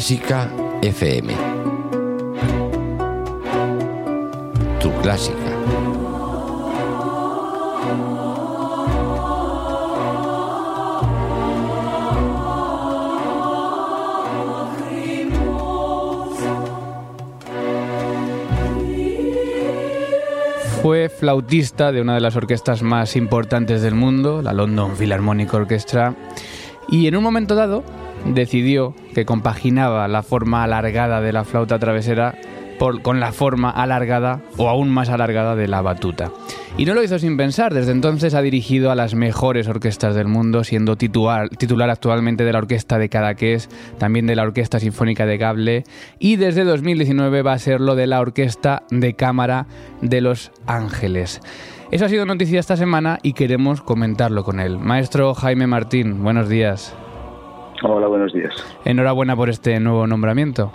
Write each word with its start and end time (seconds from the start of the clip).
Clásica 0.00 0.50
FM. 0.80 1.34
Tu 4.80 4.90
clásica. 5.02 5.36
Fue 20.80 21.10
flautista 21.10 21.92
de 21.92 22.00
una 22.00 22.14
de 22.14 22.20
las 22.20 22.36
orquestas 22.36 22.80
más 22.80 23.16
importantes 23.16 23.82
del 23.82 23.94
mundo, 23.94 24.40
la 24.40 24.54
London 24.54 24.96
Philharmonic 24.96 25.52
Orchestra, 25.52 26.14
y 26.88 27.06
en 27.06 27.16
un 27.16 27.22
momento 27.22 27.54
dado 27.54 27.84
decidió 28.24 28.94
que 29.14 29.24
compaginaba 29.24 30.08
la 30.08 30.22
forma 30.22 30.64
alargada 30.64 31.20
de 31.20 31.32
la 31.32 31.44
flauta 31.44 31.78
travesera 31.78 32.34
con 33.02 33.20
la 33.20 33.32
forma 33.32 33.68
alargada 33.68 34.40
o 34.56 34.68
aún 34.68 34.88
más 34.88 35.10
alargada 35.10 35.54
de 35.54 35.68
la 35.68 35.82
batuta. 35.82 36.32
Y 36.78 36.86
no 36.86 36.94
lo 36.94 37.02
hizo 37.02 37.18
sin 37.18 37.36
pensar, 37.36 37.74
desde 37.74 37.92
entonces 37.92 38.32
ha 38.32 38.40
dirigido 38.40 38.90
a 38.90 38.94
las 38.94 39.14
mejores 39.14 39.68
orquestas 39.68 40.14
del 40.14 40.28
mundo, 40.28 40.64
siendo 40.64 40.96
titular, 40.96 41.50
titular 41.50 41.90
actualmente 41.90 42.44
de 42.44 42.52
la 42.52 42.58
Orquesta 42.58 42.98
de 42.98 43.10
Cadaqués, 43.10 43.68
también 43.98 44.26
de 44.26 44.34
la 44.34 44.44
Orquesta 44.44 44.80
Sinfónica 44.80 45.26
de 45.26 45.36
Gable, 45.36 45.84
y 46.18 46.36
desde 46.36 46.64
2019 46.64 47.42
va 47.42 47.52
a 47.52 47.58
ser 47.58 47.82
lo 47.82 47.96
de 47.96 48.06
la 48.06 48.20
Orquesta 48.20 48.84
de 48.90 49.12
Cámara 49.14 49.66
de 50.00 50.22
Los 50.22 50.50
Ángeles. 50.66 51.42
Eso 51.90 52.06
ha 52.06 52.08
sido 52.08 52.24
noticia 52.24 52.60
esta 52.60 52.76
semana 52.76 53.18
y 53.22 53.34
queremos 53.34 53.82
comentarlo 53.82 54.42
con 54.42 54.58
él. 54.58 54.78
Maestro 54.78 55.34
Jaime 55.34 55.66
Martín, 55.66 56.22
buenos 56.22 56.48
días. 56.48 56.94
Hola, 57.82 58.06
buenos 58.08 58.32
días. 58.32 58.52
Enhorabuena 58.84 59.34
por 59.36 59.48
este 59.48 59.78
nuevo 59.80 60.06
nombramiento. 60.06 60.72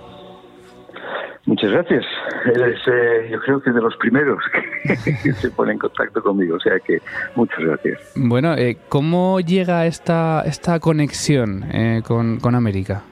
Muchas 1.45 1.71
gracias. 1.71 2.03
Eres, 2.45 2.79
eh, 2.87 3.29
yo 3.31 3.39
creo 3.41 3.61
que 3.61 3.71
de 3.71 3.81
los 3.81 3.95
primeros 3.97 4.39
que 4.83 5.33
se 5.33 5.51
pone 5.51 5.73
en 5.73 5.77
contacto 5.79 6.21
conmigo, 6.23 6.55
o 6.55 6.59
sea 6.59 6.79
que 6.79 6.99
muchas 7.35 7.59
gracias. 7.59 8.13
Bueno, 8.15 8.55
eh, 8.55 8.77
¿cómo 8.89 9.39
llega 9.39 9.85
esta, 9.85 10.41
esta 10.41 10.79
conexión 10.79 11.63
eh, 11.71 12.01
con, 12.03 12.39
con 12.39 12.55
América? 12.55 13.03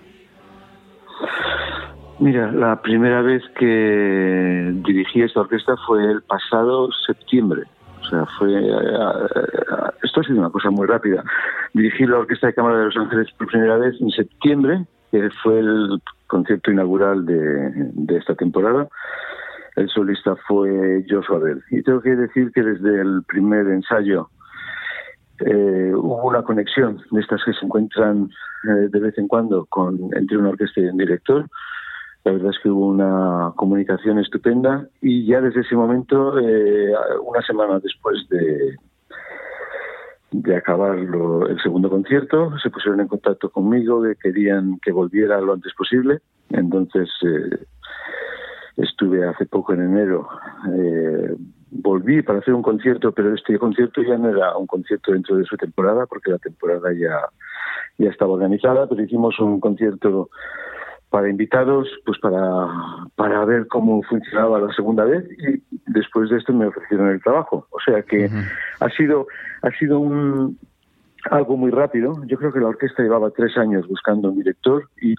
Mira, 2.19 2.51
la 2.51 2.81
primera 2.81 3.21
vez 3.21 3.43
que 3.59 4.71
dirigí 4.85 5.21
esta 5.21 5.41
orquesta 5.41 5.75
fue 5.85 6.03
el 6.03 6.21
pasado 6.23 6.89
septiembre. 7.05 7.63
O 8.03 8.09
sea, 8.09 8.25
fue. 8.37 8.53
esto 10.03 10.19
ha 10.19 10.23
sido 10.23 10.39
una 10.39 10.49
cosa 10.49 10.69
muy 10.69 10.87
rápida. 10.87 11.23
Dirigí 11.73 12.05
la 12.05 12.19
Orquesta 12.19 12.47
de 12.47 12.53
Cámara 12.53 12.79
de 12.79 12.85
Los 12.85 12.97
Ángeles 12.97 13.31
por 13.37 13.47
primera 13.47 13.77
vez 13.77 13.95
en 14.01 14.09
septiembre, 14.11 14.85
que 15.11 15.29
fue 15.41 15.59
el 15.59 16.01
concierto 16.27 16.71
inaugural 16.71 17.25
de, 17.25 18.17
esta 18.17 18.35
temporada. 18.35 18.87
El 19.75 19.89
solista 19.89 20.35
fue 20.47 21.05
Joshua 21.09 21.39
Bell. 21.39 21.63
Y 21.71 21.81
tengo 21.81 22.01
que 22.01 22.15
decir 22.15 22.51
que 22.51 22.61
desde 22.61 23.01
el 23.01 23.23
primer 23.27 23.67
ensayo 23.67 24.29
eh, 25.39 25.91
hubo 25.95 26.27
una 26.27 26.43
conexión 26.43 27.01
de 27.11 27.21
estas 27.21 27.43
que 27.43 27.53
se 27.53 27.65
encuentran 27.65 28.29
eh, 28.65 28.87
de 28.89 28.99
vez 28.99 29.17
en 29.17 29.27
cuando 29.27 29.65
con, 29.65 29.97
entre 30.15 30.37
una 30.37 30.49
orquesta 30.49 30.81
y 30.81 30.85
un 30.85 30.97
director. 30.97 31.47
La 32.23 32.31
verdad 32.31 32.51
es 32.51 32.59
que 32.63 32.69
hubo 32.69 32.87
una 32.87 33.51
comunicación 33.55 34.19
estupenda 34.19 34.87
y 35.01 35.25
ya 35.25 35.41
desde 35.41 35.61
ese 35.61 35.75
momento, 35.75 36.39
eh, 36.39 36.93
una 37.21 37.41
semana 37.41 37.79
después 37.79 38.27
de, 38.29 38.77
de 40.31 40.55
acabar 40.55 40.97
el 40.97 41.61
segundo 41.61 41.89
concierto, 41.89 42.57
se 42.59 42.69
pusieron 42.69 43.01
en 43.01 43.07
contacto 43.07 43.49
conmigo, 43.49 44.01
que 44.03 44.15
querían 44.15 44.79
que 44.79 44.91
volviera 44.91 45.41
lo 45.41 45.53
antes 45.53 45.73
posible. 45.73 46.21
Entonces 46.49 47.09
eh, 47.23 47.65
estuve 48.77 49.27
hace 49.27 49.45
poco 49.45 49.73
en 49.73 49.81
enero, 49.81 50.27
eh, 50.73 51.35
volví 51.71 52.21
para 52.21 52.39
hacer 52.39 52.53
un 52.53 52.61
concierto, 52.61 53.11
pero 53.11 53.33
este 53.33 53.57
concierto 53.59 54.01
ya 54.01 54.17
no 54.17 54.29
era 54.29 54.55
un 54.57 54.67
concierto 54.67 55.11
dentro 55.11 55.35
de 55.35 55.45
su 55.45 55.57
temporada, 55.57 56.05
porque 56.05 56.31
la 56.31 56.37
temporada 56.37 56.93
ya, 56.93 57.19
ya 57.97 58.09
estaba 58.09 58.33
organizada, 58.33 58.87
pero 58.87 59.03
hicimos 59.03 59.39
un 59.39 59.59
concierto 59.59 60.29
para 61.13 61.29
invitados, 61.29 61.87
pues 62.07 62.17
para, 62.17 62.41
para 63.15 63.45
ver 63.45 63.67
cómo 63.67 64.01
funcionaba 64.01 64.57
la 64.57 64.73
segunda 64.73 65.05
vez 65.05 65.23
y 65.29 65.61
después 65.85 66.31
de 66.31 66.37
esto 66.37 66.53
me 66.53 66.65
ofrecieron 66.65 67.09
el 67.09 67.21
trabajo. 67.21 67.67
O 67.69 67.79
sea 67.85 68.01
que 68.01 68.31
ha 68.79 68.89
sido, 68.89 69.27
ha 69.61 69.69
sido 69.77 69.99
un, 69.99 70.57
algo 71.29 71.55
muy 71.55 71.69
rápido. 71.69 72.19
Yo 72.25 72.35
creo 72.39 72.51
que 72.51 72.59
la 72.59 72.69
orquesta 72.69 73.03
llevaba 73.03 73.29
tres 73.29 73.55
años 73.59 73.87
buscando 73.87 74.29
un 74.29 74.39
director 74.39 74.89
y 75.03 75.13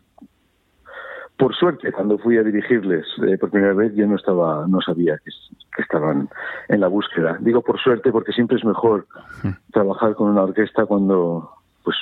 por 1.37 1.55
suerte 1.55 1.93
cuando 1.93 2.19
fui 2.19 2.39
a 2.39 2.43
dirigirles 2.43 3.07
eh, 3.29 3.39
por 3.39 3.51
primera 3.51 3.75
vez 3.75 3.95
yo 3.95 4.09
no 4.09 4.17
estaba, 4.17 4.67
no 4.67 4.81
sabía 4.81 5.17
que, 5.19 5.31
que, 5.77 5.83
estaban 5.83 6.29
en 6.71 6.81
la 6.81 6.89
búsqueda. 6.89 7.39
Digo 7.39 7.63
por 7.63 7.79
suerte 7.79 8.11
porque 8.11 8.33
siempre 8.33 8.57
es 8.57 8.65
mejor 8.65 9.07
trabajar 9.73 10.17
con 10.17 10.31
una 10.31 10.43
orquesta 10.43 10.87
cuando 10.87 11.51
pues 11.85 11.97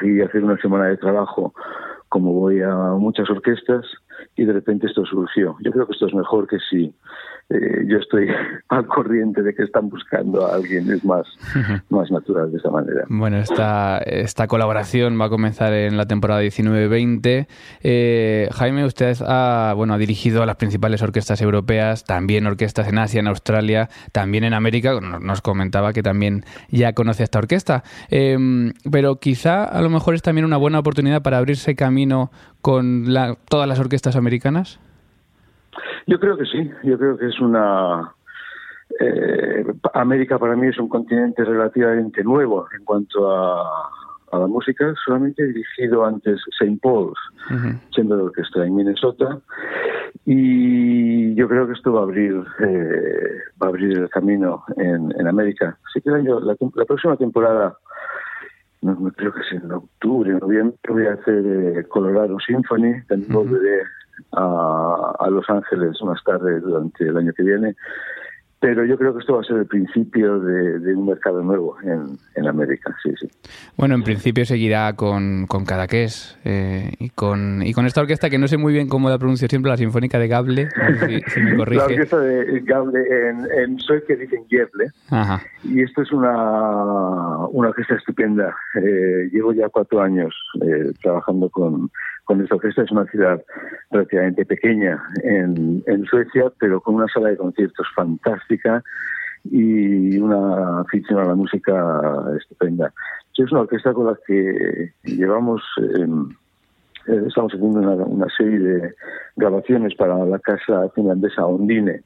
fui 0.00 0.20
a 0.22 0.24
hacer 0.24 0.42
una 0.42 0.56
semana 0.56 0.86
de 0.86 0.96
trabajo 0.96 1.54
como 2.08 2.32
voy 2.32 2.62
a 2.62 2.74
muchas 2.98 3.28
orquestas 3.30 3.84
y 4.38 4.44
de 4.44 4.52
repente 4.52 4.86
esto 4.86 5.04
surgió. 5.04 5.56
Yo 5.64 5.72
creo 5.72 5.86
que 5.86 5.92
esto 5.92 6.06
es 6.06 6.14
mejor 6.14 6.46
que 6.46 6.58
si 6.70 6.94
eh, 7.50 7.84
yo 7.86 7.98
estoy 7.98 8.28
al 8.68 8.86
corriente 8.86 9.42
de 9.42 9.54
que 9.54 9.64
están 9.64 9.88
buscando 9.88 10.46
a 10.46 10.54
alguien, 10.54 10.90
es 10.92 11.04
más, 11.04 11.26
más 11.88 12.10
natural 12.10 12.52
de 12.52 12.58
esa 12.58 12.70
manera. 12.70 13.04
Bueno, 13.08 13.38
esta, 13.38 13.98
esta 13.98 14.46
colaboración 14.46 15.20
va 15.20 15.24
a 15.26 15.28
comenzar 15.28 15.72
en 15.72 15.96
la 15.96 16.06
temporada 16.06 16.42
19-20. 16.42 17.48
Eh, 17.82 18.48
Jaime, 18.52 18.84
usted 18.84 19.16
ha, 19.26 19.72
bueno, 19.74 19.94
ha 19.94 19.98
dirigido 19.98 20.42
a 20.42 20.46
las 20.46 20.56
principales 20.56 21.02
orquestas 21.02 21.42
europeas, 21.42 22.04
también 22.04 22.46
orquestas 22.46 22.86
en 22.88 22.98
Asia, 22.98 23.18
en 23.18 23.26
Australia, 23.26 23.88
también 24.12 24.44
en 24.44 24.54
América. 24.54 25.00
Nos 25.00 25.40
comentaba 25.40 25.92
que 25.92 26.04
también 26.04 26.44
ya 26.70 26.92
conoce 26.92 27.24
esta 27.24 27.40
orquesta. 27.40 27.82
Em, 28.08 28.72
pero 28.88 29.16
quizá 29.16 29.64
a 29.64 29.82
lo 29.82 29.90
mejor 29.90 30.14
es 30.14 30.22
también 30.22 30.44
una 30.44 30.58
buena 30.58 30.78
oportunidad 30.78 31.22
para 31.22 31.38
abrirse 31.38 31.74
camino 31.74 32.30
con 32.60 33.06
todas 33.48 33.68
las 33.68 33.78
orquestas 33.78 34.16
americanas. 34.16 34.27
Yo 36.06 36.18
creo 36.18 36.36
que 36.36 36.46
sí, 36.46 36.70
yo 36.84 36.98
creo 36.98 37.16
que 37.16 37.26
es 37.26 37.38
una... 37.40 38.12
Eh, 38.98 39.64
América 39.92 40.38
para 40.38 40.56
mí 40.56 40.68
es 40.68 40.78
un 40.78 40.88
continente 40.88 41.44
relativamente 41.44 42.24
nuevo 42.24 42.66
en 42.76 42.84
cuanto 42.84 43.30
a, 43.30 43.90
la 44.32 44.46
música, 44.46 44.92
solamente 45.04 45.42
he 45.42 45.46
dirigido 45.46 46.04
antes 46.04 46.40
St. 46.60 46.78
Paul's, 46.82 47.18
siendo 47.94 48.16
uh 48.16 48.24
orquesta 48.24 48.64
en 48.64 48.76
Minnesota, 48.76 49.40
y 50.26 51.34
yo 51.34 51.48
creo 51.48 51.66
que 51.66 51.72
esto 51.72 51.92
va 51.94 52.00
a 52.00 52.02
abrir 52.02 52.44
eh, 52.60 53.38
va 53.62 53.66
a 53.66 53.70
abrir 53.70 53.96
el 53.96 54.10
camino 54.10 54.64
en, 54.76 55.26
América. 55.26 55.78
Así 55.86 56.02
que 56.02 56.10
la, 56.10 56.84
próxima 56.84 57.16
temporada, 57.16 57.78
no, 58.82 58.96
creo 59.16 59.32
que 59.32 59.42
sea 59.44 59.60
en 59.60 59.72
octubre, 59.72 60.30
noviembre, 60.32 60.78
voy 60.88 61.06
a 61.06 61.14
hacer 61.14 61.42
eh, 61.46 61.84
Colorado 61.88 62.38
Symphony, 62.40 63.02
también 63.06 63.32
volveré 63.32 63.82
a, 64.32 65.28
Los 65.30 65.48
Ángeles 65.48 65.96
más 66.02 66.22
tarde 66.24 66.60
durante 66.60 67.04
el 67.04 67.16
año 67.16 67.32
que 67.32 67.42
viene. 67.42 67.74
Pero 68.60 68.84
yo 68.84 68.98
creo 68.98 69.12
que 69.12 69.20
esto 69.20 69.34
va 69.34 69.40
a 69.42 69.44
ser 69.44 69.58
el 69.58 69.66
principio 69.66 70.40
de, 70.40 70.92
un 70.92 71.06
mercado 71.06 71.42
nuevo 71.42 71.76
en, 71.80 72.18
en, 72.34 72.48
América, 72.48 72.92
sí, 73.00 73.10
sí. 73.20 73.28
Bueno, 73.76 73.94
en 73.94 74.02
principio 74.02 74.44
seguirá 74.44 74.94
con, 74.94 75.46
con 75.46 75.64
Cadaqués 75.64 76.36
eh, 76.44 76.90
y, 76.98 77.10
con, 77.10 77.62
y 77.62 77.72
con 77.72 77.86
esta 77.86 78.00
orquesta 78.00 78.28
que 78.28 78.38
no 78.38 78.48
sé 78.48 78.56
muy 78.56 78.72
bien 78.72 78.88
cómo 78.88 79.10
la 79.10 79.18
pronuncio 79.18 79.46
siempre, 79.46 79.70
la 79.70 79.76
Sinfónica 79.76 80.18
de 80.18 80.26
Gable, 80.26 80.68
si, 81.28 81.40
me 81.40 81.56
corrige. 81.56 81.78
La 81.78 81.84
orquesta 81.84 82.18
de 82.18 82.60
Gable, 82.62 83.00
en, 83.28 83.46
en 83.62 83.78
sueco 83.78 84.16
dicen 84.16 84.44
Gable, 84.50 84.90
y 85.62 85.82
esto 85.82 86.02
es 86.02 86.10
una, 86.10 87.46
una 87.52 87.68
orquesta 87.68 87.94
estupenda. 87.94 88.56
Eh, 88.74 89.28
llevo 89.30 89.52
ya 89.52 89.68
cuatro 89.68 90.02
años 90.02 90.34
eh, 90.62 90.90
trabajando 91.00 91.48
con 91.48 91.92
esta 92.36 92.56
orquesta 92.56 92.82
es 92.82 92.90
una 92.90 93.06
ciudad 93.06 93.42
relativamente 93.90 94.44
pequeña 94.44 95.02
en, 95.22 95.82
Suecia, 96.04 96.52
pero 96.58 96.80
con 96.80 96.96
una 96.96 97.08
sala 97.08 97.30
de 97.30 97.36
conciertos 97.36 97.86
fantástica 97.94 98.82
y 99.44 100.18
una 100.18 100.80
afición 100.80 101.20
a 101.20 101.24
la 101.24 101.34
música 101.34 102.02
estupenda. 102.38 102.92
Es 103.36 103.50
una 103.52 103.62
orquesta 103.62 103.92
con 103.92 104.06
la 104.06 104.18
que 104.26 104.92
llevamos, 105.04 105.62
em, 105.78 106.28
eh, 107.06 107.24
estamos 107.26 107.52
haciendo 107.54 107.80
una, 108.04 108.26
serie 108.36 108.58
de 108.58 108.94
grabaciones 109.36 109.94
para 109.94 110.24
la 110.26 110.38
casa 110.40 110.88
finlandesa 110.94 111.46
Ondine 111.46 112.02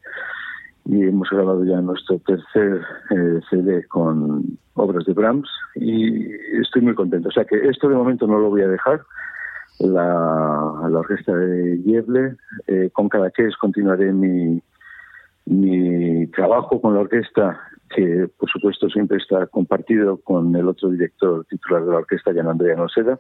y 0.85 1.05
hemos 1.05 1.31
grabado 1.31 1.65
ya 1.65 1.81
nuestro 1.81 2.19
tercer 2.19 2.83
eh, 3.11 3.41
CD 3.49 3.87
con 3.89 4.59
obras 4.75 5.05
de 5.07 5.15
Brahms 5.15 5.49
y 5.75 6.33
estoy 6.61 6.83
muy 6.83 6.95
contento. 6.95 7.29
O 7.29 7.33
sea 7.33 7.45
que 7.45 7.57
esto 7.69 7.89
de 7.89 7.97
momento 7.97 8.27
no 8.27 8.39
lo 8.39 8.51
voy 8.51 8.63
a 8.63 8.69
dejar 8.69 9.01
la, 9.79 10.89
la 10.89 10.99
orquesta 10.99 11.35
de 11.35 11.81
Yeble. 11.83 12.37
Eh, 12.67 12.91
con 12.93 13.09
Cadaqués 13.09 13.57
continuaré 13.57 14.13
mi, 14.13 14.63
mi 15.47 16.27
trabajo 16.29 16.81
con 16.81 16.95
la 16.95 17.01
orquesta, 17.01 17.61
que 17.95 18.29
por 18.39 18.51
supuesto 18.51 18.89
siempre 18.89 19.19
está 19.19 19.47
compartido 19.47 20.19
con 20.19 20.55
el 20.55 20.69
otro 20.69 20.91
director 20.91 21.45
titular 21.47 21.85
de 21.85 21.91
la 21.91 21.99
orquesta, 21.99 22.33
Jan 22.35 22.49
Andrea 22.49 22.77
Noseda. 22.77 23.19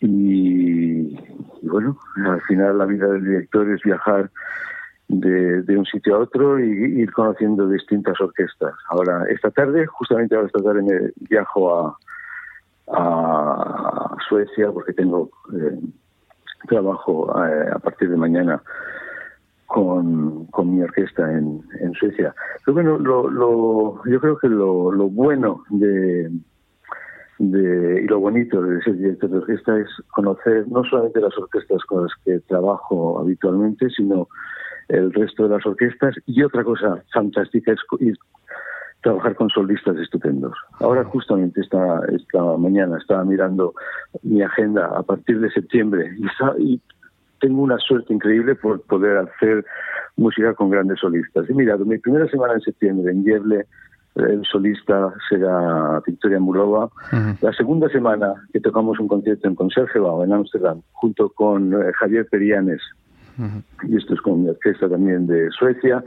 Y, 0.00 1.16
bueno, 1.62 1.98
al 2.24 2.40
final 2.42 2.78
la 2.78 2.86
vida 2.86 3.06
del 3.08 3.24
director 3.24 3.70
es 3.70 3.82
viajar 3.82 4.30
de, 5.08 5.76
un 5.76 5.84
sitio 5.84 6.16
a 6.16 6.20
otro 6.20 6.58
y 6.58 7.00
ir 7.02 7.12
conociendo 7.12 7.68
distintas 7.68 8.18
orquestas. 8.20 8.74
Ahora, 8.88 9.26
esta 9.28 9.50
tarde, 9.50 9.86
justamente 9.86 10.34
ahora 10.34 10.46
esta 10.46 10.62
tarde 10.62 10.82
me 10.82 11.10
viajo 11.28 11.78
a, 11.78 11.98
a 12.88 14.16
Suecia 14.28 14.70
porque 14.72 14.92
tengo 14.92 15.30
eh, 15.54 15.78
trabajo 16.68 17.32
eh, 17.44 17.70
a 17.72 17.78
partir 17.78 18.10
de 18.10 18.16
mañana 18.16 18.62
con, 19.66 20.46
con 20.46 20.74
mi 20.74 20.82
orquesta 20.82 21.32
en, 21.32 21.62
en 21.80 21.92
Suecia. 21.94 22.34
Pero 22.64 22.74
bueno, 22.74 22.98
lo, 22.98 23.28
lo, 23.30 24.04
yo 24.04 24.20
creo 24.20 24.38
que 24.38 24.48
lo, 24.48 24.92
lo 24.92 25.08
bueno 25.08 25.62
de, 25.70 26.30
y 27.38 28.06
lo 28.06 28.20
bonito 28.20 28.62
de 28.62 28.80
ser 28.82 28.96
director 28.96 29.30
de 29.30 29.38
orquesta 29.38 29.78
es 29.78 29.88
conocer 30.10 30.68
no 30.68 30.84
solamente 30.84 31.20
las 31.20 31.36
orquestas 31.36 31.82
con 31.84 32.04
las 32.04 32.12
que 32.24 32.38
trabajo 32.40 33.18
habitualmente, 33.18 33.90
sino 33.90 34.28
el 34.88 35.12
resto 35.12 35.44
de 35.44 35.56
las 35.56 35.66
orquestas. 35.66 36.14
Y 36.26 36.42
otra 36.42 36.62
cosa 36.62 37.02
fantástica 37.12 37.72
es 37.72 37.80
trabajar 39.02 39.34
con 39.34 39.48
solistas 39.50 39.96
estupendos. 39.98 40.54
Ahora 40.80 41.04
justamente 41.04 41.60
esta, 41.60 42.00
esta 42.12 42.42
mañana 42.56 42.98
estaba 42.98 43.24
mirando 43.24 43.74
mi 44.22 44.42
agenda 44.42 44.86
a 44.96 45.02
partir 45.02 45.40
de 45.40 45.50
septiembre 45.50 46.10
y, 46.58 46.80
tengo 47.40 47.62
una 47.62 47.76
suerte 47.78 48.14
increíble 48.14 48.54
por 48.54 48.80
poder 48.82 49.18
hacer 49.18 49.64
música 50.16 50.54
con 50.54 50.70
grandes 50.70 51.00
solistas. 51.00 51.50
He 51.50 51.54
mirado 51.54 51.84
mi 51.84 51.98
primera 51.98 52.28
semana 52.28 52.54
en 52.54 52.60
septiembre 52.60 53.10
en 53.10 53.24
Yeble, 53.24 53.66
el 54.14 54.44
solista 54.44 55.12
será 55.28 56.00
Victoria 56.06 56.38
Murova. 56.38 56.88
La 57.40 57.52
segunda 57.52 57.88
semana 57.88 58.34
que 58.52 58.60
tocamos 58.60 59.00
un 59.00 59.08
concierto 59.08 59.48
en 59.48 59.56
Conserjeval, 59.56 60.24
en 60.24 60.34
Ámsterdam, 60.34 60.82
junto 60.92 61.30
con 61.30 61.72
eh, 61.72 61.92
Javier 61.98 62.28
Perianes, 62.30 62.80
y 63.88 63.96
esto 63.96 64.14
es 64.14 64.20
con 64.20 64.42
mi 64.42 64.50
orquesta 64.50 64.88
también 64.88 65.26
de 65.26 65.50
Suecia. 65.50 66.04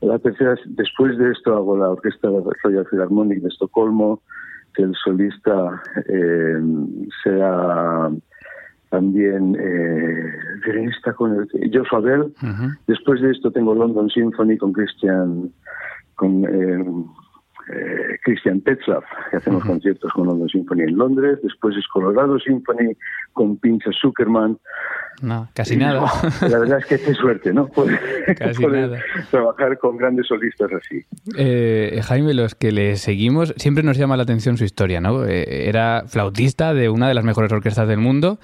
La 0.00 0.18
tercera, 0.18 0.54
después 0.66 1.18
de 1.18 1.30
esto 1.30 1.54
hago 1.54 1.76
la 1.76 1.90
Orquesta 1.90 2.28
Royal 2.62 2.86
Philharmonic 2.90 3.42
de 3.42 3.48
Estocolmo, 3.48 4.22
que 4.74 4.82
el 4.82 4.94
solista 4.94 5.82
eh, 6.08 6.60
será 7.22 8.10
también 8.88 9.56
eh, 9.60 10.32
con 11.16 11.36
el, 11.36 11.70
Joshua 11.72 12.00
Bell. 12.00 12.34
Después 12.86 13.20
de 13.20 13.30
esto 13.30 13.50
tengo 13.50 13.74
London 13.74 14.08
Symphony 14.10 14.56
con 14.56 14.72
Christian 14.72 15.50
con 16.16 16.44
eh, 16.44 16.84
eh, 17.72 18.18
Christian 18.24 18.60
Tetzlaff, 18.62 19.04
que 19.30 19.36
hacemos 19.36 19.64
conciertos 19.64 20.12
con 20.12 20.26
London 20.26 20.48
Symphony 20.48 20.82
en 20.82 20.96
Londres, 20.96 21.38
después 21.42 21.76
es 21.76 21.86
Colorado 21.88 22.38
Symphony 22.38 22.96
con 23.32 23.56
Pincha 23.58 23.90
Zuckerman. 24.00 24.58
No, 25.22 25.48
casi 25.54 25.76
nada. 25.76 26.10
La 26.48 26.58
verdad 26.58 26.78
es 26.78 26.86
que 26.86 26.98
qué 26.98 27.14
suerte, 27.14 27.52
¿no? 27.52 27.66
Poder, 27.74 27.98
casi 28.38 28.66
nada. 28.66 28.98
trabajar 29.30 29.78
con 29.78 29.96
grandes 29.98 30.26
solistas 30.26 30.70
así. 30.72 31.04
Eh, 31.36 32.00
Jaime, 32.02 32.34
los 32.34 32.54
que 32.54 32.72
le 32.72 32.96
seguimos, 32.96 33.54
siempre 33.56 33.84
nos 33.84 33.98
llama 33.98 34.16
la 34.16 34.22
atención 34.22 34.56
su 34.56 34.64
historia, 34.64 35.00
¿no? 35.00 35.26
Eh, 35.26 35.68
era 35.68 36.04
flautista 36.06 36.74
de 36.74 36.88
una 36.88 37.06
de 37.08 37.14
las 37.14 37.24
mejores 37.24 37.52
orquestas 37.52 37.86
del 37.86 37.98
mundo 37.98 38.38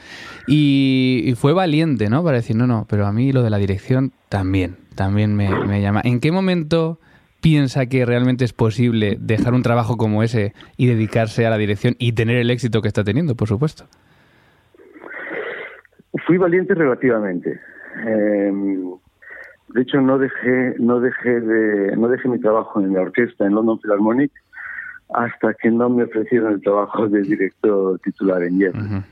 y, 0.47 1.23
y, 1.25 1.35
fue 1.35 1.53
valiente, 1.53 2.11
¿no? 2.11 2.23
Para 2.23 2.37
decir, 2.37 2.57
no, 2.57 2.67
no, 2.67 2.87
pero 2.89 3.07
a 3.07 3.13
mí 3.13 3.33
lo 3.33 3.43
de 3.43 3.51
la 3.51 3.59
dirección 3.59 4.13
también, 4.29 4.77
también 4.95 5.35
me, 5.35 5.49
me 5.67 5.81
llama. 5.81 6.03
¿En 6.05 6.21
qué 6.21 6.31
momento 6.31 7.01
piensa 7.47 7.87
que 7.87 8.05
realmente 8.05 8.45
es 8.45 8.53
posible 8.53 9.19
dejar 9.21 9.55
un 9.55 9.63
trabajo 9.63 9.97
como 9.97 10.25
ese 10.25 10.53
y 10.77 10.89
dedicarse 10.89 11.47
a 11.47 11.51
la 11.51 11.57
dirección 11.57 11.95
y 11.97 12.11
tener 12.11 12.39
el 12.39 12.51
éxito 12.51 12.83
que 12.83 12.89
está 12.89 13.05
teniendo, 13.05 13.37
por 13.37 13.47
supuesto? 13.47 13.85
Fui 16.27 16.39
valiente 16.39 16.75
relativamente. 16.75 17.61
Em, 18.05 18.91
de 19.69 19.81
hecho, 19.81 20.01
no 20.01 20.19
dejé, 20.19 20.75
no 20.81 20.99
dejé 20.99 21.41
de, 21.41 21.97
no 21.97 22.09
dejé 22.09 22.29
mi 22.29 22.41
trabajo 22.41 22.81
en 22.81 22.93
la 22.93 23.03
orquesta 23.03 23.47
en 23.47 23.55
London 23.55 23.79
Philharmonic 23.79 24.33
hasta 25.15 25.55
que 25.55 25.71
no 25.71 25.89
me 25.89 26.03
ofrecieron 26.03 26.55
el 26.55 26.61
trabajo 26.61 27.07
de 27.07 27.23
director 27.23 28.01
titular 28.01 28.43
en 28.43 28.59
Yale. 28.59 29.05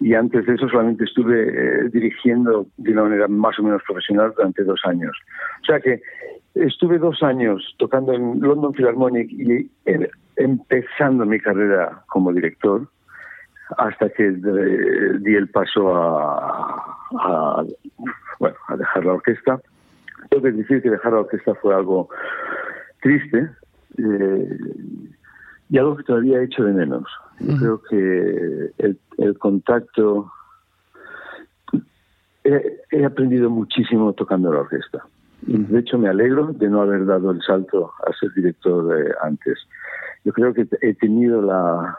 Y 0.00 0.14
antes 0.14 0.44
de 0.44 0.54
eso 0.54 0.68
solamente 0.68 1.04
estuve 1.04 1.38
eh, 1.50 1.88
dirigiendo 1.92 2.66
de 2.78 2.90
una 2.90 3.04
manera 3.04 3.28
más 3.28 3.56
o 3.60 3.62
menos 3.62 3.80
profesional 3.86 4.32
durante 4.36 4.64
dos 4.64 4.80
años. 4.86 5.16
O 5.62 5.66
sea 5.66 5.78
que 5.78 6.02
Estuve 6.56 6.98
dos 6.98 7.22
años 7.22 7.74
tocando 7.78 8.14
en 8.14 8.40
London 8.40 8.72
Philharmonic 8.72 9.30
y 9.30 9.70
empezando 10.36 11.26
mi 11.26 11.38
carrera 11.38 12.02
como 12.06 12.32
director 12.32 12.88
hasta 13.76 14.08
que 14.08 14.30
di 15.20 15.34
el 15.34 15.50
paso 15.50 15.94
a, 15.94 17.62
bueno, 18.38 18.56
a 18.68 18.76
dejar 18.76 19.04
la 19.04 19.12
orquesta. 19.12 19.60
Tengo 20.30 20.44
que 20.44 20.52
decir 20.52 20.80
que 20.80 20.88
dejar 20.88 21.12
la 21.12 21.20
orquesta 21.20 21.54
fue 21.56 21.74
algo 21.74 22.08
triste 23.02 23.50
eh, 23.98 24.58
y 25.68 25.76
algo 25.76 25.96
que 25.98 26.04
todavía 26.04 26.38
he 26.38 26.44
hecho 26.44 26.64
de 26.64 26.72
menos. 26.72 27.06
Yo 27.40 27.56
creo 27.58 27.82
que 27.82 28.72
el, 28.78 28.98
el 29.18 29.38
contacto... 29.38 30.32
He, 32.44 32.78
he 32.92 33.04
aprendido 33.04 33.50
muchísimo 33.50 34.12
tocando 34.12 34.52
la 34.52 34.60
orquesta 34.60 35.04
de 35.42 35.78
hecho, 35.78 35.98
me 35.98 36.08
alegro 36.08 36.52
de 36.52 36.68
no 36.68 36.82
haber 36.82 37.06
dado 37.06 37.30
el 37.30 37.40
salto 37.42 37.92
a 38.06 38.12
ser 38.18 38.32
director 38.34 39.16
antes. 39.22 39.58
Yo 40.24 40.32
creo 40.32 40.52
que 40.52 40.66
he 40.80 40.94
tenido 40.94 41.40
la, 41.42 41.96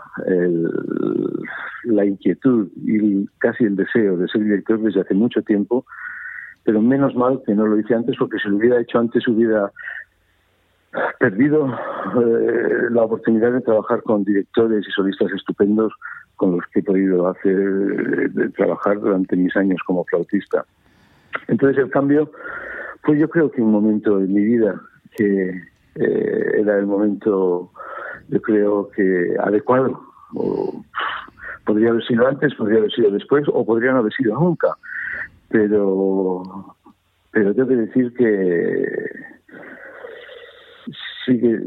inquietud 2.06 2.68
y 2.76 3.26
casi 3.38 3.64
el 3.64 3.76
deseo 3.76 4.18
de 4.18 4.28
ser 4.28 4.44
director 4.44 4.82
desde 4.82 5.02
hace 5.02 5.14
mucho 5.14 5.42
tiempo, 5.44 5.86
pero 6.64 6.82
menos 6.82 7.16
mal 7.16 7.42
que 7.46 7.56
no 7.56 7.66
lo 7.66 7.80
hice 7.80 7.94
antes, 7.94 8.18
porque 8.18 8.38
si 8.40 8.50
lo 8.50 8.58
hubiera 8.58 8.82
hecho 8.82 9.00
antes 9.00 9.26
hubiera 9.28 9.72
perdido 11.20 11.68
eh, 11.68 12.90
la 12.90 13.04
oportunidad 13.04 13.54
de 13.54 13.62
trabajar 13.62 14.02
con 14.04 14.24
directores 14.24 14.86
y 14.88 14.92
solistas 14.92 15.32
estupendos 15.32 15.94
con 16.36 16.52
los 16.58 16.66
que 16.74 16.80
he 16.80 16.84
podido 16.84 17.28
hacer 17.28 18.32
de 18.32 18.50
trabajar 18.50 19.00
durante 19.00 19.36
mis 19.36 19.56
años 19.56 19.80
como 19.86 20.04
flautista. 20.06 20.66
Entonces 21.48 21.78
el 21.84 21.90
cambio 21.90 22.32
pues 23.04 23.20
yo 23.20 23.30
creo 23.30 23.52
que 23.52 23.62
un 23.62 23.72
momento 23.72 24.20
en 24.20 24.34
mi 24.34 24.44
vida 24.44 24.82
que 25.16 25.50
eh, 25.96 26.52
era 26.60 26.78
el 26.78 26.86
momento, 26.86 27.72
yo 28.30 28.42
creo 28.42 28.90
que 28.90 29.36
adecuado. 29.40 30.00
Podría 31.66 31.90
haber 31.90 32.06
sido 32.06 32.28
antes, 32.28 32.54
podría 32.56 32.80
haber 32.80 32.92
sido 32.92 33.12
después, 33.12 33.46
o 33.48 33.66
podría 33.66 33.92
no 33.92 34.00
haber 34.00 34.14
sido 34.14 34.40
nunca. 34.40 34.76
Pero, 35.50 36.76
pero 37.32 37.54
tengo 37.54 37.70
que 37.70 37.76
decir 37.76 38.14
que 38.14 39.10
sí 41.26 41.40
que 41.40 41.60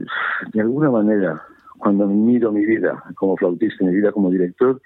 de 0.53 0.61
alguna 0.61 0.91
manera, 0.91 1.43
cuando 1.79 2.07
miro 2.07 2.53
mi 2.53 2.65
vida 2.65 3.03
como 3.17 3.37
flautista, 3.37 3.85
mi 3.85 3.95
vida 3.95 4.13
como 4.13 4.31
director, 4.31 4.81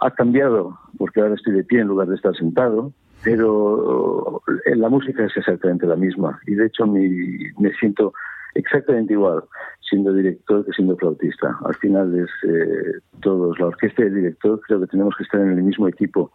ha 0.00 0.10
cambiado, 0.10 0.78
porque 0.98 1.20
ahora 1.20 1.34
estoy 1.34 1.54
de 1.54 1.64
pie 1.64 1.80
en 1.80 1.88
lugar 1.88 2.08
de 2.08 2.16
estar 2.16 2.34
sentado, 2.36 2.92
pero 3.22 4.42
eh, 4.66 4.76
la 4.76 4.88
música 4.88 5.24
es 5.24 5.36
exactamente 5.36 5.86
la 5.86 5.96
misma 5.96 6.40
y 6.46 6.54
de 6.54 6.66
hecho 6.66 6.86
me 6.86 7.72
siento 7.78 8.12
exactamente 8.54 9.14
igual 9.14 9.44
siendo 9.92 10.12
director 10.14 10.64
que 10.64 10.72
siendo 10.72 10.96
flautista. 10.96 11.58
Al 11.64 11.74
final 11.74 12.18
es 12.18 12.30
eh, 12.48 12.98
todos, 13.20 13.58
la 13.58 13.66
orquesta 13.66 14.02
y 14.02 14.06
el 14.06 14.14
director, 14.14 14.60
creo 14.66 14.80
que 14.80 14.86
tenemos 14.86 15.14
que 15.16 15.24
estar 15.24 15.40
en 15.40 15.52
el 15.52 15.62
mismo 15.62 15.86
equipo 15.86 16.32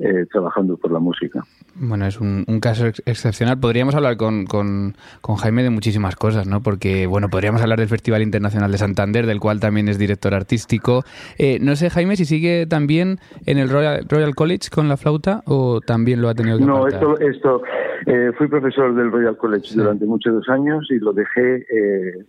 eh, 0.00 0.26
trabajando 0.30 0.76
por 0.76 0.92
la 0.92 1.00
música. 1.00 1.42
Bueno, 1.74 2.06
es 2.06 2.20
un, 2.20 2.44
caso 2.60 2.86
excepcional. 2.86 3.58
Podríamos 3.58 3.96
hablar 3.96 4.16
con, 4.16 4.46
con, 4.46 4.94
Jaime 5.38 5.64
de 5.64 5.70
muchísimas 5.70 6.14
cosas, 6.14 6.46
¿no? 6.46 6.62
Porque, 6.62 7.08
bueno, 7.08 7.28
podríamos 7.28 7.62
hablar 7.62 7.80
del 7.80 7.88
Festival 7.88 8.22
Internacional 8.22 8.70
de 8.70 8.78
Santander, 8.78 9.26
del 9.26 9.40
cual 9.40 9.58
también 9.58 9.88
es 9.88 9.98
director 9.98 10.34
artístico. 10.34 11.02
Eh, 11.36 11.58
no 11.60 11.74
sé, 11.74 11.90
Jaime, 11.90 12.14
si 12.14 12.26
sigue 12.26 12.66
también 12.66 13.18
en 13.44 13.58
el 13.58 13.68
Royal, 13.68 14.06
Royal 14.08 14.36
College 14.36 14.70
con 14.72 14.88
la 14.88 14.96
flauta 14.96 15.42
o 15.46 15.80
también 15.80 16.22
lo 16.22 16.28
ha 16.28 16.34
tenido 16.34 16.58
que 16.58 16.64
No, 16.64 16.86
esto, 16.86 17.18
esto 17.18 17.62
eh, 18.06 18.30
fui 18.38 18.46
profesor 18.46 18.94
del 18.94 19.10
Royal 19.10 19.36
College 19.36 19.74
durante 19.74 20.06
muchos 20.06 20.48
años 20.48 20.86
y 20.90 21.00
lo 21.00 21.12
dejé 21.12 21.66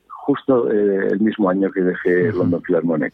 justo 0.07 0.71
el 0.71 1.19
mismo 1.19 1.49
año 1.51 1.71
que 1.71 1.81
dejé 1.81 2.31
London 2.33 2.63
Philharmonic 2.63 3.13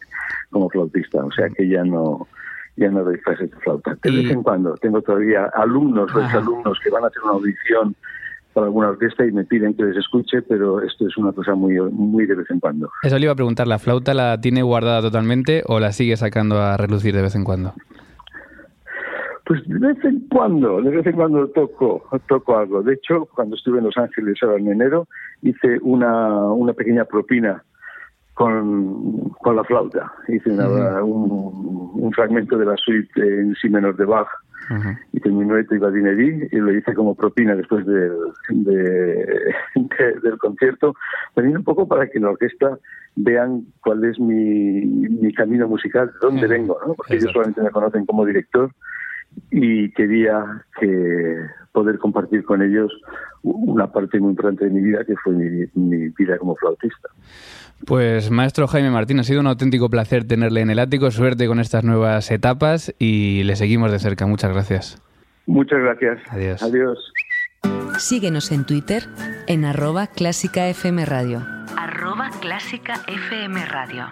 como 0.50 0.70
flautista, 0.70 1.22
o 1.22 1.30
sea 1.30 1.48
que 1.50 1.68
ya 1.68 1.84
no 1.84 2.26
ya 2.76 2.90
no 2.90 3.02
doy 3.02 3.18
clases 3.20 3.50
de 3.50 3.56
flauta. 3.58 3.96
De 4.02 4.10
vez 4.10 4.30
en 4.30 4.42
cuando 4.42 4.74
tengo 4.74 5.00
todavía 5.02 5.50
alumnos 5.54 6.14
o 6.14 6.20
exalumnos 6.20 6.78
que 6.80 6.90
van 6.90 7.04
a 7.04 7.06
hacer 7.08 7.22
una 7.22 7.32
audición 7.32 7.94
para 8.52 8.66
alguna 8.66 8.88
orquesta 8.88 9.26
y 9.26 9.32
me 9.32 9.44
piden 9.44 9.74
que 9.74 9.84
les 9.84 9.96
escuche, 9.96 10.40
pero 10.42 10.80
esto 10.82 11.06
es 11.06 11.16
una 11.16 11.32
cosa 11.32 11.54
muy, 11.54 11.78
muy 11.78 12.26
de 12.26 12.34
vez 12.36 12.50
en 12.50 12.60
cuando. 12.60 12.90
Eso 13.02 13.18
le 13.18 13.24
iba 13.24 13.32
a 13.32 13.36
preguntar, 13.36 13.66
¿la 13.66 13.78
flauta 13.78 14.14
la 14.14 14.40
tiene 14.40 14.62
guardada 14.62 15.02
totalmente 15.02 15.62
o 15.66 15.78
la 15.78 15.92
sigue 15.92 16.16
sacando 16.16 16.58
a 16.58 16.76
relucir 16.76 17.14
de 17.14 17.22
vez 17.22 17.34
en 17.34 17.44
cuando? 17.44 17.74
Pues 19.44 19.66
de 19.68 19.78
vez 19.78 20.04
en 20.04 20.26
cuando, 20.28 20.82
de 20.82 20.90
vez 20.90 21.06
en 21.06 21.12
cuando 21.12 21.46
toco, 21.48 22.08
toco 22.26 22.58
algo. 22.58 22.82
De 22.82 22.94
hecho, 22.94 23.28
cuando 23.34 23.56
estuve 23.56 23.78
en 23.78 23.84
Los 23.84 23.96
Ángeles 23.96 24.36
ahora 24.42 24.58
en 24.58 24.72
enero, 24.72 25.06
hice 25.42 25.78
una, 25.82 26.50
una 26.52 26.72
pequeña 26.72 27.04
propina 27.04 27.62
con, 28.36 29.30
con 29.40 29.56
la 29.56 29.64
flauta. 29.64 30.12
Hice 30.28 30.50
un, 30.50 31.90
un, 31.94 32.12
fragmento 32.12 32.58
de 32.58 32.66
la 32.66 32.76
suite 32.76 33.10
en 33.16 33.54
si 33.54 33.70
menor 33.70 33.96
de 33.96 34.04
Bach. 34.04 34.28
Y 35.12 35.20
terminó 35.20 35.58
y 35.58 35.78
Badinerí 35.78 36.48
y 36.50 36.56
lo 36.56 36.72
hice 36.72 36.92
como 36.92 37.14
propina 37.14 37.54
después 37.54 37.86
del, 37.86 38.12
del 40.22 40.38
concierto, 40.38 40.94
también 41.34 41.58
un 41.58 41.64
poco 41.64 41.86
para 41.88 42.08
que 42.08 42.18
la 42.18 42.30
orquesta 42.30 42.76
vean 43.14 43.64
cuál 43.80 44.04
es 44.04 44.18
mi, 44.18 44.84
mi 44.84 45.32
camino 45.32 45.68
musical, 45.68 46.08
de 46.08 46.18
dónde 46.20 46.46
vengo, 46.48 46.78
¿no? 46.84 46.94
porque 46.94 47.14
ellos 47.14 47.30
solamente 47.32 47.62
me 47.62 47.70
conocen 47.70 48.04
como 48.04 48.26
director 48.26 48.70
y 49.50 49.90
quería 49.92 50.64
que 50.80 51.46
poder 51.72 51.98
compartir 51.98 52.44
con 52.44 52.62
ellos 52.62 52.90
una 53.42 53.92
parte 53.92 54.18
muy 54.18 54.30
importante 54.30 54.64
de 54.64 54.70
mi 54.70 54.80
vida 54.80 55.04
que 55.04 55.14
fue 55.16 55.34
mi, 55.34 56.08
vida 56.08 56.38
como 56.38 56.56
flautista. 56.56 57.08
Pues 57.86 58.30
maestro 58.30 58.66
Jaime 58.66 58.90
Martín, 58.90 59.20
ha 59.20 59.24
sido 59.24 59.40
un 59.40 59.46
auténtico 59.46 59.90
placer 59.90 60.26
tenerle 60.26 60.62
en 60.62 60.70
el 60.70 60.78
ático, 60.78 61.10
suerte 61.10 61.46
con 61.46 61.60
estas 61.60 61.84
nuevas 61.84 62.30
etapas 62.30 62.94
y 62.98 63.42
le 63.44 63.56
seguimos 63.56 63.92
de 63.92 63.98
cerca. 63.98 64.26
Muchas 64.26 64.52
gracias. 64.52 65.02
Muchas 65.46 65.78
gracias. 65.78 66.18
Adiós. 66.30 66.62
Adiós. 66.62 67.12
Síguenos 67.98 68.52
en 68.52 68.64
Twitter 68.64 69.04
en 69.46 69.64
arroba 69.64 70.06
clásica 70.06 70.68
FM 70.68 71.04
Radio. 71.04 71.42
Arroba 71.76 72.30
clásica 72.40 72.94
FM 73.06 73.64
Radio. 73.66 74.06